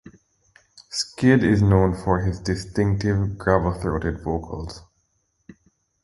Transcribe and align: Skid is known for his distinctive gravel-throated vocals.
Skid 0.89 1.43
is 1.43 1.61
known 1.61 1.93
for 1.93 2.21
his 2.21 2.39
distinctive 2.39 3.37
gravel-throated 3.37 4.23
vocals. 4.23 4.81